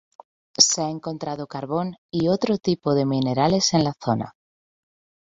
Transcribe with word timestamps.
Se 0.57 0.81
ha 0.81 0.89
encontrado 0.89 1.45
carbón 1.45 1.97
y 2.09 2.29
otro 2.29 2.57
tipo 2.57 2.95
de 2.95 3.05
minerales 3.05 3.75
en 3.75 3.83
la 3.83 3.93
zona. 4.03 4.33